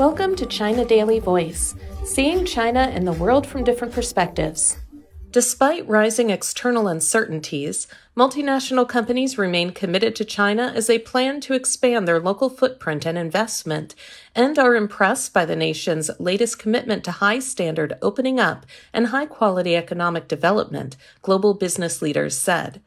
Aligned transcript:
Welcome 0.00 0.34
to 0.36 0.46
China 0.46 0.86
Daily 0.86 1.18
Voice, 1.18 1.74
seeing 2.06 2.46
China 2.46 2.90
and 2.90 3.06
the 3.06 3.12
world 3.12 3.46
from 3.46 3.64
different 3.64 3.92
perspectives. 3.92 4.78
Despite 5.30 5.86
rising 5.86 6.30
external 6.30 6.88
uncertainties, 6.88 7.86
multinational 8.16 8.88
companies 8.88 9.36
remain 9.36 9.72
committed 9.72 10.16
to 10.16 10.24
China 10.24 10.72
as 10.74 10.86
they 10.86 10.98
plan 10.98 11.42
to 11.42 11.52
expand 11.52 12.08
their 12.08 12.18
local 12.18 12.48
footprint 12.48 13.04
and 13.04 13.18
investment, 13.18 13.94
and 14.34 14.58
are 14.58 14.74
impressed 14.74 15.34
by 15.34 15.44
the 15.44 15.54
nation's 15.54 16.10
latest 16.18 16.58
commitment 16.58 17.04
to 17.04 17.10
high 17.10 17.38
standard 17.38 17.98
opening 18.00 18.40
up 18.40 18.64
and 18.94 19.08
high 19.08 19.26
quality 19.26 19.76
economic 19.76 20.28
development, 20.28 20.96
global 21.20 21.52
business 21.52 22.00
leaders 22.00 22.38
said. 22.38 22.80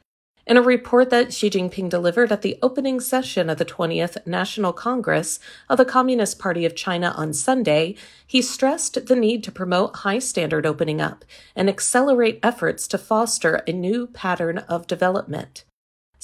In 0.45 0.57
a 0.57 0.61
report 0.61 1.09
that 1.09 1.31
Xi 1.31 1.49
Jinping 1.49 1.87
delivered 1.87 2.29
at 2.29 2.41
the 2.41 2.59
opening 2.61 2.99
session 2.99 3.49
of 3.49 3.57
the 3.57 3.65
20th 3.65 4.17
National 4.27 4.73
Congress 4.73 5.39
of 5.69 5.77
the 5.77 5.85
Communist 5.85 6.37
Party 6.37 6.65
of 6.65 6.75
China 6.75 7.13
on 7.15 7.31
Sunday, 7.31 7.95
he 8.27 8.41
stressed 8.41 9.07
the 9.07 9.15
need 9.15 9.41
to 9.45 9.53
promote 9.53 9.97
high 9.97 10.19
standard 10.19 10.65
opening 10.65 10.99
up 10.99 11.23
and 11.55 11.69
accelerate 11.69 12.41
efforts 12.43 12.89
to 12.89 12.97
foster 12.97 13.63
a 13.65 13.71
new 13.71 14.05
pattern 14.07 14.57
of 14.57 14.85
development 14.85 15.63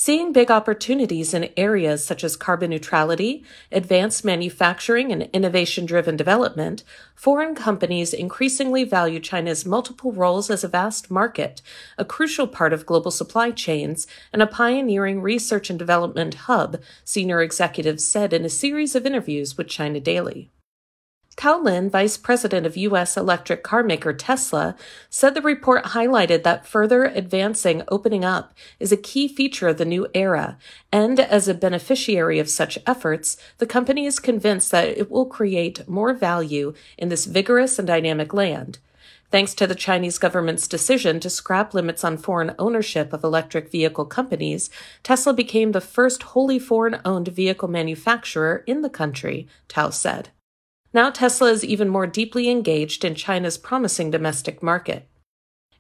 seeing 0.02 0.32
big 0.32 0.50
opportunities 0.50 1.34
in 1.34 1.50
areas 1.58 2.06
such 2.06 2.24
as 2.24 2.38
carbon 2.38 2.70
neutrality, 2.70 3.44
advanced 3.70 4.24
manufacturing, 4.24 5.12
and 5.12 5.24
innovation 5.34 5.86
driven 5.86 6.16
development, 6.16 6.86
foreign 7.14 7.54
companies 7.54 8.14
increasingly 8.14 8.86
value 8.86 9.20
China's 9.20 9.66
multiple 9.66 10.14
roles 10.14 10.50
as 10.50 10.64
a 10.64 10.70
vast 10.70 11.12
market, 11.12 11.62
a 11.98 12.06
crucial 12.06 12.48
part 12.48 12.72
of 12.72 12.86
global 12.86 13.12
supply 13.12 13.52
chains, 13.52 14.08
and 14.32 14.42
a 14.42 14.48
pioneering 14.48 15.22
research 15.22 15.70
and 15.70 15.78
development 15.78 16.34
hub, 16.48 16.78
senior 17.04 17.42
executives 17.42 18.06
said 18.06 18.32
in 18.32 18.46
a 18.46 18.50
series 18.50 18.96
of 18.96 19.06
interviews 19.06 19.58
with 19.58 19.68
China 19.68 20.00
Daily. 20.00 20.50
Tao 21.40 21.58
Lin, 21.58 21.90
vice 21.90 22.18
president 22.18 22.66
of 22.66 22.76
U.S. 22.76 23.16
electric 23.16 23.64
car 23.64 23.82
maker 23.82 24.12
Tesla, 24.12 24.76
said 25.10 25.34
the 25.34 25.42
report 25.42 25.86
highlighted 25.86 26.44
that 26.44 26.66
further 26.66 27.06
advancing 27.06 27.82
opening 27.88 28.26
up 28.26 28.54
is 28.78 28.92
a 28.92 28.98
key 28.98 29.30
feature 29.30 29.70
of 29.70 29.78
the 29.78 29.86
new 29.86 30.06
era, 30.14 30.58
and 30.92 31.18
as 31.18 31.48
a 31.48 31.54
beneficiary 31.54 32.40
of 32.40 32.50
such 32.50 32.78
efforts, 32.86 33.38
the 33.58 33.66
company 33.66 34.06
is 34.06 34.20
convinced 34.20 34.70
that 34.72 34.90
it 34.90 35.10
will 35.10 35.26
create 35.26 35.88
more 35.88 36.14
value 36.14 36.74
in 36.98 37.08
this 37.08 37.24
vigorous 37.24 37.80
and 37.80 37.88
dynamic 37.88 38.34
land. 38.34 38.80
Thanks 39.32 39.54
to 39.54 39.66
the 39.66 39.76
Chinese 39.76 40.18
government's 40.18 40.68
decision 40.68 41.22
to 41.22 41.30
scrap 41.30 41.74
limits 41.74 42.04
on 42.04 42.18
foreign 42.18 42.54
ownership 42.60 43.14
of 43.14 43.24
electric 43.24 43.72
vehicle 43.72 44.04
companies, 44.04 44.70
Tesla 45.04 45.34
became 45.34 45.72
the 45.72 45.80
first 45.80 46.22
wholly 46.22 46.60
foreign 46.60 47.00
owned 47.06 47.30
vehicle 47.30 47.70
manufacturer 47.70 48.62
in 48.68 48.82
the 48.82 48.90
country, 48.90 49.48
Tao 49.70 49.90
said. 49.90 50.32
Now 50.94 51.12
Tesla 51.12 51.52
is 51.52 51.64
even 51.64 51.88
more 51.88 52.08
deeply 52.08 52.50
engaged 52.50 53.06
in 53.06 53.14
China's 53.14 53.58
promising 53.58 54.10
domestic 54.10 54.64
market. 54.64 55.08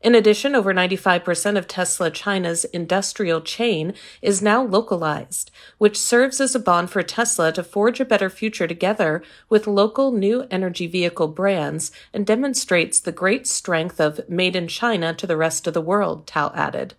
In 0.02 0.15
addition, 0.15 0.55
over 0.55 0.73
95% 0.73 1.57
of 1.57 1.67
Tesla 1.67 2.09
China's 2.09 2.63
industrial 2.65 3.41
chain 3.41 3.93
is 4.21 4.41
now 4.41 4.63
localized, 4.63 5.52
which 5.77 5.97
serves 5.97 6.39
as 6.39 6.55
a 6.55 6.59
bond 6.59 6.89
for 6.89 7.03
Tesla 7.03 7.52
to 7.52 7.63
forge 7.63 7.99
a 7.99 8.05
better 8.05 8.30
future 8.30 8.67
together 8.67 9.21
with 9.49 9.67
local 9.67 10.13
new 10.13 10.47
energy 10.49 10.87
vehicle 10.87 11.27
brands 11.27 11.91
and 12.13 12.25
demonstrates 12.25 13.02
the 13.02 13.11
great 13.11 13.45
strength 13.45 13.99
of 13.99 14.21
Made 14.30 14.55
in 14.55 14.69
China 14.69 15.13
to 15.15 15.27
the 15.27 15.35
rest 15.35 15.67
of 15.67 15.73
the 15.73 15.81
world, 15.81 16.25
Tao 16.25 16.53
added. 16.55 16.93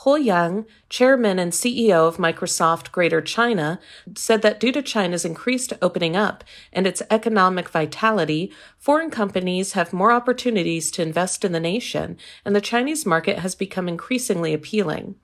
Hou 0.00 0.16
Yang, 0.16 0.66
chairman 0.90 1.38
and 1.38 1.52
CEO 1.52 2.06
of 2.06 2.18
Microsoft 2.18 2.92
Greater 2.92 3.22
China, 3.22 3.80
said 4.14 4.42
that 4.42 4.60
due 4.60 4.70
to 4.72 4.82
China's 4.82 5.24
increased 5.24 5.72
opening 5.80 6.14
up 6.14 6.44
and 6.70 6.86
its 6.86 7.02
economic 7.10 7.70
vitality, 7.70 8.52
foreign 8.78 9.10
companies 9.10 9.72
have 9.72 9.94
more 9.94 10.12
opportunities 10.12 10.90
to 10.90 11.02
invest 11.02 11.46
in 11.46 11.52
the 11.52 11.60
nation, 11.60 12.18
and 12.44 12.54
the 12.54 12.60
Chinese 12.60 13.06
market 13.06 13.38
has 13.38 13.54
become 13.54 13.88
increasingly 13.88 14.52
appealing. 14.52 15.14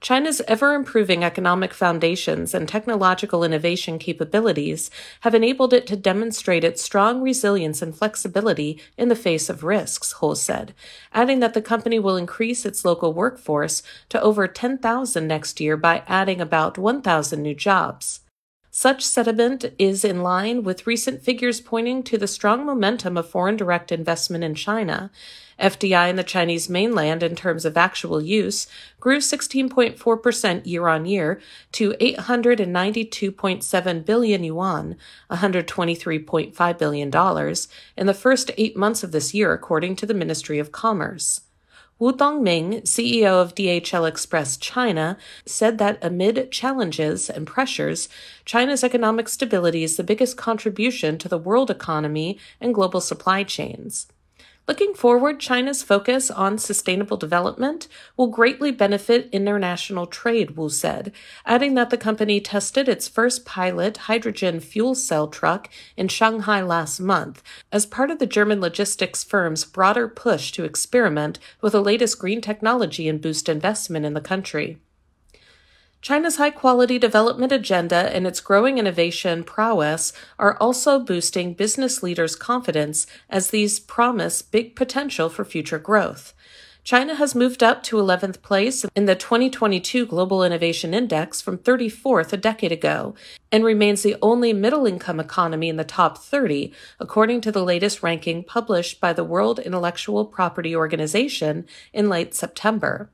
China's 0.00 0.40
ever 0.48 0.74
improving 0.74 1.22
economic 1.22 1.74
foundations 1.74 2.54
and 2.54 2.68
technological 2.68 3.44
innovation 3.44 3.98
capabilities 3.98 4.90
have 5.20 5.34
enabled 5.34 5.72
it 5.72 5.86
to 5.86 5.96
demonstrate 5.96 6.64
its 6.64 6.82
strong 6.82 7.20
resilience 7.20 7.82
and 7.82 7.96
flexibility 7.96 8.80
in 8.96 9.08
the 9.08 9.16
face 9.16 9.50
of 9.50 9.62
risks, 9.62 10.12
Hou 10.12 10.34
said, 10.34 10.74
adding 11.12 11.40
that 11.40 11.54
the 11.54 11.62
company 11.62 11.98
will 11.98 12.16
increase 12.16 12.64
its 12.64 12.84
local 12.84 13.12
workforce 13.12 13.82
to 14.08 14.20
over 14.22 14.48
10,000 14.48 15.26
next 15.26 15.60
year 15.60 15.76
by 15.76 16.02
adding 16.06 16.40
about 16.40 16.78
1,000 16.78 17.42
new 17.42 17.54
jobs. 17.54 18.20
Such 18.72 19.04
sentiment 19.04 19.64
is 19.80 20.04
in 20.04 20.22
line 20.22 20.62
with 20.62 20.86
recent 20.86 21.24
figures 21.24 21.60
pointing 21.60 22.04
to 22.04 22.16
the 22.16 22.28
strong 22.28 22.64
momentum 22.64 23.16
of 23.16 23.28
foreign 23.28 23.56
direct 23.56 23.90
investment 23.90 24.44
in 24.44 24.54
China. 24.54 25.10
FDI 25.58 26.08
in 26.08 26.14
the 26.14 26.22
Chinese 26.22 26.70
mainland, 26.70 27.24
in 27.24 27.34
terms 27.34 27.64
of 27.64 27.76
actual 27.76 28.22
use, 28.22 28.68
grew 29.00 29.18
16.4% 29.18 30.66
year 30.66 30.86
on 30.86 31.04
year 31.04 31.40
to 31.72 31.94
892.7 31.94 34.04
billion 34.04 34.44
yuan, 34.44 34.96
$123.5 35.30 36.78
billion, 36.78 37.56
in 37.96 38.06
the 38.06 38.14
first 38.14 38.52
eight 38.56 38.76
months 38.76 39.02
of 39.02 39.10
this 39.10 39.34
year, 39.34 39.52
according 39.52 39.96
to 39.96 40.06
the 40.06 40.14
Ministry 40.14 40.60
of 40.60 40.70
Commerce. 40.70 41.40
Wu 42.00 42.14
Dongming, 42.14 42.80
CEO 42.84 43.42
of 43.42 43.54
DHL 43.54 44.08
Express 44.08 44.56
China, 44.56 45.18
said 45.44 45.76
that 45.76 45.98
amid 46.00 46.50
challenges 46.50 47.28
and 47.28 47.46
pressures, 47.46 48.08
China's 48.46 48.82
economic 48.82 49.28
stability 49.28 49.84
is 49.84 49.98
the 49.98 50.02
biggest 50.02 50.38
contribution 50.38 51.18
to 51.18 51.28
the 51.28 51.36
world 51.36 51.70
economy 51.70 52.38
and 52.58 52.74
global 52.74 53.02
supply 53.02 53.42
chains. 53.42 54.06
Looking 54.68 54.94
forward, 54.94 55.40
China's 55.40 55.82
focus 55.82 56.30
on 56.30 56.58
sustainable 56.58 57.16
development 57.16 57.88
will 58.16 58.28
greatly 58.28 58.70
benefit 58.70 59.28
international 59.32 60.06
trade, 60.06 60.56
Wu 60.56 60.68
said, 60.68 61.12
adding 61.44 61.74
that 61.74 61.90
the 61.90 61.96
company 61.96 62.40
tested 62.40 62.88
its 62.88 63.08
first 63.08 63.44
pilot 63.44 63.96
hydrogen 63.96 64.60
fuel 64.60 64.94
cell 64.94 65.26
truck 65.26 65.68
in 65.96 66.06
Shanghai 66.06 66.60
last 66.60 67.00
month 67.00 67.42
as 67.72 67.84
part 67.84 68.10
of 68.10 68.20
the 68.20 68.26
German 68.26 68.60
logistics 68.60 69.24
firm's 69.24 69.64
broader 69.64 70.06
push 70.06 70.52
to 70.52 70.64
experiment 70.64 71.40
with 71.60 71.72
the 71.72 71.82
latest 71.82 72.18
green 72.20 72.40
technology 72.40 73.08
and 73.08 73.20
boost 73.20 73.48
investment 73.48 74.06
in 74.06 74.14
the 74.14 74.20
country. 74.20 74.78
China's 76.02 76.36
high 76.36 76.50
quality 76.50 76.98
development 76.98 77.52
agenda 77.52 78.14
and 78.14 78.26
its 78.26 78.40
growing 78.40 78.78
innovation 78.78 79.44
prowess 79.44 80.14
are 80.38 80.56
also 80.56 80.98
boosting 80.98 81.52
business 81.52 82.02
leaders' 82.02 82.34
confidence 82.34 83.06
as 83.28 83.50
these 83.50 83.78
promise 83.78 84.40
big 84.40 84.74
potential 84.74 85.28
for 85.28 85.44
future 85.44 85.78
growth. 85.78 86.32
China 86.82 87.14
has 87.16 87.34
moved 87.34 87.62
up 87.62 87.82
to 87.82 87.96
11th 87.96 88.40
place 88.40 88.86
in 88.96 89.04
the 89.04 89.14
2022 89.14 90.06
Global 90.06 90.42
Innovation 90.42 90.94
Index 90.94 91.42
from 91.42 91.58
34th 91.58 92.32
a 92.32 92.38
decade 92.38 92.72
ago 92.72 93.14
and 93.52 93.62
remains 93.62 94.02
the 94.02 94.16
only 94.22 94.54
middle 94.54 94.86
income 94.86 95.20
economy 95.20 95.68
in 95.68 95.76
the 95.76 95.84
top 95.84 96.16
30, 96.16 96.72
according 96.98 97.42
to 97.42 97.52
the 97.52 97.62
latest 97.62 98.02
ranking 98.02 98.42
published 98.42 98.98
by 98.98 99.12
the 99.12 99.22
World 99.24 99.58
Intellectual 99.58 100.24
Property 100.24 100.74
Organization 100.74 101.66
in 101.92 102.08
late 102.08 102.34
September. 102.34 103.10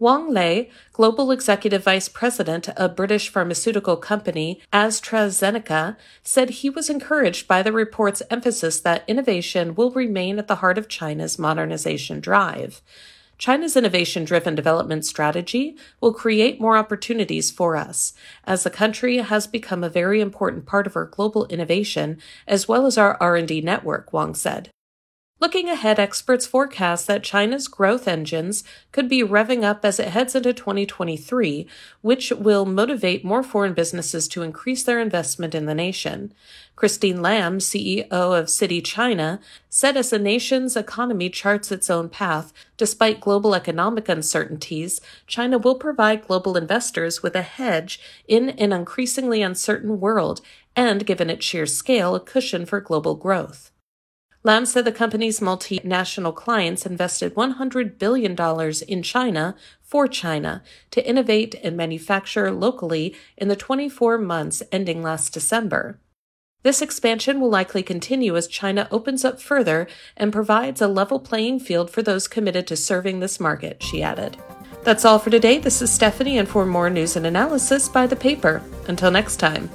Wang 0.00 0.32
Lei, 0.32 0.70
Global 0.92 1.32
Executive 1.32 1.82
Vice 1.82 2.08
President 2.08 2.68
of 2.68 2.94
British 2.94 3.30
pharmaceutical 3.30 3.96
company 3.96 4.60
AstraZeneca, 4.72 5.96
said 6.22 6.50
he 6.50 6.70
was 6.70 6.88
encouraged 6.88 7.48
by 7.48 7.64
the 7.64 7.72
report's 7.72 8.22
emphasis 8.30 8.78
that 8.78 9.02
innovation 9.08 9.74
will 9.74 9.90
remain 9.90 10.38
at 10.38 10.46
the 10.46 10.56
heart 10.56 10.78
of 10.78 10.86
China's 10.86 11.36
modernization 11.36 12.20
drive. 12.20 12.80
China's 13.38 13.76
innovation 13.76 14.24
driven 14.24 14.54
development 14.54 15.04
strategy 15.04 15.76
will 16.00 16.12
create 16.12 16.60
more 16.60 16.76
opportunities 16.76 17.50
for 17.50 17.76
us, 17.76 18.14
as 18.44 18.62
the 18.62 18.70
country 18.70 19.16
has 19.16 19.48
become 19.48 19.82
a 19.82 19.88
very 19.88 20.20
important 20.20 20.64
part 20.64 20.86
of 20.86 20.94
our 20.94 21.06
global 21.06 21.44
innovation 21.46 22.18
as 22.46 22.68
well 22.68 22.86
as 22.86 22.96
our 22.96 23.16
R&D 23.20 23.62
network, 23.62 24.12
Wang 24.12 24.36
said. 24.36 24.70
Looking 25.40 25.68
ahead, 25.68 26.00
experts 26.00 26.48
forecast 26.48 27.06
that 27.06 27.22
China's 27.22 27.68
growth 27.68 28.08
engines 28.08 28.64
could 28.90 29.08
be 29.08 29.22
revving 29.22 29.62
up 29.62 29.84
as 29.84 30.00
it 30.00 30.08
heads 30.08 30.34
into 30.34 30.52
2023, 30.52 31.64
which 32.00 32.32
will 32.32 32.64
motivate 32.64 33.24
more 33.24 33.44
foreign 33.44 33.72
businesses 33.72 34.26
to 34.28 34.42
increase 34.42 34.82
their 34.82 34.98
investment 34.98 35.54
in 35.54 35.66
the 35.66 35.76
nation. 35.76 36.34
Christine 36.74 37.22
Lam, 37.22 37.58
CEO 37.60 38.08
of 38.10 38.46
Citi 38.46 38.84
China, 38.84 39.38
said 39.68 39.96
as 39.96 40.10
the 40.10 40.18
nation's 40.18 40.76
economy 40.76 41.30
charts 41.30 41.70
its 41.70 41.88
own 41.88 42.08
path, 42.08 42.52
despite 42.76 43.20
global 43.20 43.54
economic 43.54 44.08
uncertainties, 44.08 45.00
China 45.28 45.56
will 45.56 45.76
provide 45.76 46.26
global 46.26 46.56
investors 46.56 47.22
with 47.22 47.36
a 47.36 47.42
hedge 47.42 48.00
in 48.26 48.50
an 48.50 48.72
increasingly 48.72 49.40
uncertain 49.42 50.00
world 50.00 50.40
and, 50.74 51.06
given 51.06 51.30
its 51.30 51.46
sheer 51.46 51.66
scale, 51.66 52.16
a 52.16 52.20
cushion 52.20 52.66
for 52.66 52.80
global 52.80 53.14
growth. 53.14 53.70
Lam 54.48 54.64
said 54.64 54.86
the 54.86 54.92
company's 54.92 55.40
multinational 55.40 56.34
clients 56.34 56.86
invested 56.86 57.34
$100 57.34 57.98
billion 57.98 58.34
in 58.88 59.02
China 59.02 59.54
for 59.82 60.08
China 60.08 60.62
to 60.90 61.06
innovate 61.06 61.54
and 61.62 61.76
manufacture 61.76 62.50
locally 62.50 63.14
in 63.36 63.48
the 63.48 63.56
24 63.56 64.16
months 64.16 64.62
ending 64.72 65.02
last 65.02 65.34
December. 65.34 66.00
This 66.62 66.80
expansion 66.80 67.42
will 67.42 67.50
likely 67.50 67.82
continue 67.82 68.38
as 68.38 68.48
China 68.48 68.88
opens 68.90 69.22
up 69.22 69.38
further 69.38 69.86
and 70.16 70.32
provides 70.32 70.80
a 70.80 70.88
level 70.88 71.20
playing 71.20 71.60
field 71.60 71.90
for 71.90 72.00
those 72.00 72.26
committed 72.26 72.66
to 72.68 72.74
serving 72.76 73.20
this 73.20 73.38
market, 73.38 73.82
she 73.82 74.02
added. 74.02 74.38
That's 74.82 75.04
all 75.04 75.18
for 75.18 75.28
today. 75.28 75.58
This 75.58 75.82
is 75.82 75.92
Stephanie, 75.92 76.38
and 76.38 76.48
for 76.48 76.64
more 76.64 76.88
news 76.88 77.16
and 77.16 77.26
analysis, 77.26 77.86
buy 77.86 78.06
the 78.06 78.16
paper. 78.16 78.62
Until 78.86 79.10
next 79.10 79.36
time. 79.36 79.68